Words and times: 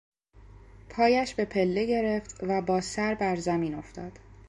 پایش 0.89 1.33
به 1.33 1.45
پله 1.45 1.85
گرفت 1.85 2.35
و 2.43 2.61
با 2.61 2.81
سر 2.81 3.13
بر 3.13 3.35
زمین 3.35 3.75
افتاد. 3.75 4.11